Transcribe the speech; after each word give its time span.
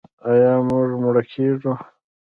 آیا 0.29 0.53
موږ 0.67 0.89
مړه 1.01 1.21
کیږو؟ 1.31 1.73